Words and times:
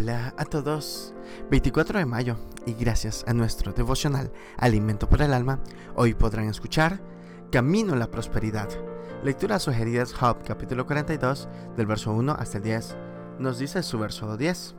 Hola 0.00 0.32
a 0.36 0.44
todos. 0.44 1.12
24 1.50 1.98
de 1.98 2.06
mayo 2.06 2.36
y 2.66 2.74
gracias 2.74 3.24
a 3.26 3.34
nuestro 3.34 3.72
devocional 3.72 4.30
Alimento 4.56 5.08
para 5.08 5.24
el 5.24 5.34
Alma, 5.34 5.58
hoy 5.96 6.14
podrán 6.14 6.48
escuchar 6.48 7.00
Camino 7.50 7.94
a 7.94 7.96
la 7.96 8.08
Prosperidad. 8.08 8.68
Lectura 9.24 9.58
sugerida 9.58 10.04
es 10.04 10.14
Job 10.14 10.44
capítulo 10.46 10.86
42 10.86 11.48
del 11.76 11.86
verso 11.86 12.12
1 12.12 12.32
hasta 12.38 12.58
el 12.58 12.64
10. 12.64 12.96
Nos 13.40 13.58
dice 13.58 13.82
su 13.82 13.98
verso 13.98 14.36
10. 14.36 14.76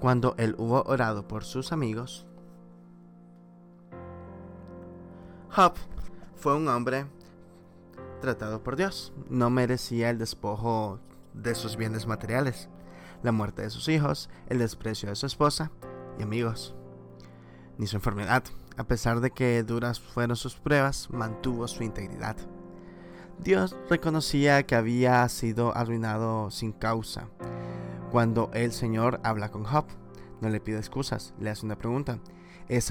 Cuando 0.00 0.34
él 0.36 0.56
hubo 0.58 0.82
orado 0.82 1.28
por 1.28 1.44
sus 1.44 1.70
amigos, 1.70 2.26
Job 5.50 5.74
fue 6.34 6.56
un 6.56 6.66
hombre 6.66 7.06
tratado 8.20 8.64
por 8.64 8.74
Dios. 8.74 9.12
No 9.28 9.48
merecía 9.48 10.10
el 10.10 10.18
despojo 10.18 10.98
de 11.34 11.54
sus 11.54 11.76
bienes 11.76 12.08
materiales 12.08 12.68
la 13.22 13.32
muerte 13.32 13.62
de 13.62 13.70
sus 13.70 13.88
hijos, 13.88 14.28
el 14.48 14.58
desprecio 14.58 15.08
de 15.08 15.16
su 15.16 15.26
esposa 15.26 15.70
y 16.18 16.22
amigos, 16.22 16.74
ni 17.78 17.86
su 17.86 17.96
enfermedad. 17.96 18.44
A 18.76 18.84
pesar 18.84 19.20
de 19.20 19.30
que 19.30 19.62
duras 19.62 20.00
fueron 20.00 20.36
sus 20.36 20.56
pruebas, 20.56 21.08
mantuvo 21.10 21.68
su 21.68 21.82
integridad. 21.82 22.36
Dios 23.38 23.76
reconocía 23.88 24.62
que 24.64 24.74
había 24.74 25.28
sido 25.28 25.76
arruinado 25.76 26.50
sin 26.50 26.72
causa. 26.72 27.28
Cuando 28.10 28.50
el 28.54 28.72
Señor 28.72 29.20
habla 29.22 29.50
con 29.50 29.64
Job, 29.64 29.86
no 30.40 30.48
le 30.48 30.60
pide 30.60 30.78
excusas, 30.78 31.34
le 31.38 31.50
hace 31.50 31.66
una 31.66 31.76
pregunta. 31.76 32.18
¿Es 32.68 32.84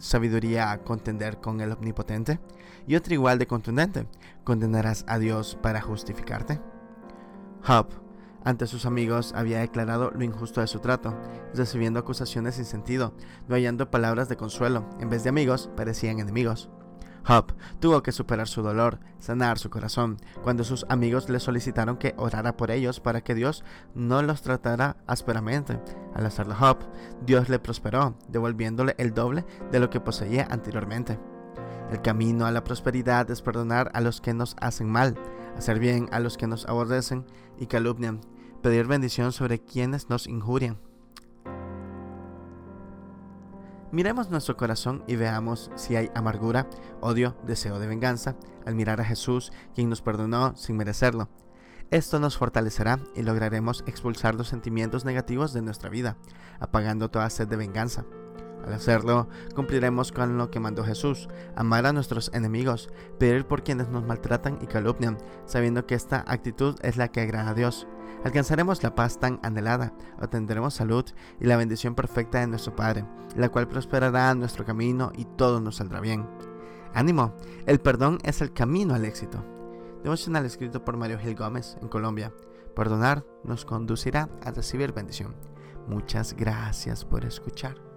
sabiduría 0.00 0.78
contender 0.84 1.40
con 1.40 1.60
el 1.60 1.72
Omnipotente? 1.72 2.38
Y 2.86 2.96
otra 2.96 3.14
igual 3.14 3.38
de 3.38 3.46
contundente, 3.46 4.06
¿condenarás 4.44 5.04
a 5.08 5.18
Dios 5.18 5.58
para 5.62 5.80
justificarte? 5.80 6.60
Job 7.62 8.03
ante 8.44 8.66
sus 8.66 8.84
amigos 8.84 9.32
había 9.34 9.60
declarado 9.60 10.10
lo 10.10 10.22
injusto 10.22 10.60
de 10.60 10.66
su 10.66 10.80
trato, 10.80 11.18
recibiendo 11.54 11.98
acusaciones 11.98 12.56
sin 12.56 12.66
sentido, 12.66 13.14
no 13.48 13.54
hallando 13.54 13.90
palabras 13.90 14.28
de 14.28 14.36
consuelo. 14.36 14.88
En 15.00 15.08
vez 15.08 15.24
de 15.24 15.30
amigos, 15.30 15.70
parecían 15.76 16.20
enemigos. 16.20 16.68
Job 17.26 17.54
tuvo 17.80 18.02
que 18.02 18.12
superar 18.12 18.46
su 18.46 18.60
dolor, 18.60 18.98
sanar 19.18 19.58
su 19.58 19.70
corazón, 19.70 20.18
cuando 20.42 20.62
sus 20.62 20.84
amigos 20.90 21.30
le 21.30 21.40
solicitaron 21.40 21.96
que 21.96 22.14
orara 22.18 22.54
por 22.56 22.70
ellos 22.70 23.00
para 23.00 23.22
que 23.22 23.34
Dios 23.34 23.64
no 23.94 24.20
los 24.20 24.42
tratara 24.42 24.98
ásperamente. 25.06 25.80
Al 26.14 26.26
hacerlo 26.26 26.54
Job, 26.54 26.78
Dios 27.24 27.48
le 27.48 27.58
prosperó, 27.58 28.14
devolviéndole 28.28 28.94
el 28.98 29.14
doble 29.14 29.46
de 29.72 29.80
lo 29.80 29.88
que 29.88 30.00
poseía 30.00 30.46
anteriormente. 30.50 31.18
El 31.90 32.02
camino 32.02 32.44
a 32.44 32.50
la 32.50 32.64
prosperidad 32.64 33.30
es 33.30 33.40
perdonar 33.40 33.90
a 33.94 34.02
los 34.02 34.20
que 34.20 34.34
nos 34.34 34.54
hacen 34.60 34.90
mal, 34.90 35.14
hacer 35.56 35.78
bien 35.78 36.08
a 36.12 36.20
los 36.20 36.36
que 36.36 36.46
nos 36.46 36.66
aborrecen 36.66 37.24
y 37.58 37.66
calumnian, 37.66 38.20
pedir 38.64 38.86
bendición 38.86 39.30
sobre 39.30 39.60
quienes 39.60 40.08
nos 40.08 40.26
injurian. 40.26 40.78
Miremos 43.92 44.30
nuestro 44.30 44.56
corazón 44.56 45.04
y 45.06 45.16
veamos 45.16 45.70
si 45.74 45.96
hay 45.96 46.10
amargura, 46.14 46.66
odio, 47.02 47.36
deseo 47.46 47.78
de 47.78 47.86
venganza, 47.86 48.36
al 48.64 48.74
mirar 48.74 49.02
a 49.02 49.04
Jesús, 49.04 49.52
quien 49.74 49.90
nos 49.90 50.00
perdonó 50.00 50.56
sin 50.56 50.78
merecerlo. 50.78 51.28
Esto 51.90 52.18
nos 52.18 52.38
fortalecerá 52.38 53.00
y 53.14 53.20
lograremos 53.20 53.84
expulsar 53.86 54.34
los 54.34 54.48
sentimientos 54.48 55.04
negativos 55.04 55.52
de 55.52 55.60
nuestra 55.60 55.90
vida, 55.90 56.16
apagando 56.58 57.10
toda 57.10 57.28
sed 57.28 57.46
de 57.48 57.56
venganza. 57.56 58.06
Al 58.64 58.72
hacerlo, 58.72 59.28
cumpliremos 59.54 60.10
con 60.10 60.38
lo 60.38 60.50
que 60.50 60.58
mandó 60.58 60.84
Jesús, 60.84 61.28
amar 61.54 61.84
a 61.84 61.92
nuestros 61.92 62.30
enemigos, 62.32 62.88
pedir 63.18 63.44
por 63.44 63.62
quienes 63.62 63.90
nos 63.90 64.06
maltratan 64.06 64.58
y 64.62 64.66
calumnian, 64.66 65.18
sabiendo 65.44 65.86
que 65.86 65.94
esta 65.94 66.24
actitud 66.26 66.76
es 66.80 66.96
la 66.96 67.08
que 67.08 67.20
agrada 67.20 67.50
a 67.50 67.54
Dios. 67.54 67.86
Alcanzaremos 68.22 68.82
la 68.82 68.94
paz 68.94 69.18
tan 69.18 69.40
anhelada, 69.42 69.92
obtendremos 70.20 70.74
salud 70.74 71.04
y 71.40 71.46
la 71.46 71.56
bendición 71.56 71.94
perfecta 71.94 72.40
de 72.40 72.46
nuestro 72.46 72.76
Padre, 72.76 73.04
la 73.36 73.48
cual 73.48 73.68
prosperará 73.68 74.34
nuestro 74.34 74.64
camino 74.64 75.12
y 75.16 75.24
todo 75.24 75.60
nos 75.60 75.76
saldrá 75.76 76.00
bien. 76.00 76.28
Ánimo, 76.94 77.34
el 77.66 77.80
perdón 77.80 78.18
es 78.22 78.40
el 78.40 78.52
camino 78.52 78.94
al 78.94 79.04
éxito. 79.04 79.44
Devocional 80.02 80.44
escrito 80.44 80.84
por 80.84 80.96
Mario 80.96 81.18
Gil 81.18 81.34
Gómez 81.34 81.76
en 81.82 81.88
Colombia. 81.88 82.32
Perdonar 82.76 83.24
nos 83.42 83.64
conducirá 83.64 84.28
a 84.44 84.50
recibir 84.50 84.92
bendición. 84.92 85.34
Muchas 85.88 86.34
gracias 86.34 87.04
por 87.04 87.24
escuchar. 87.24 87.93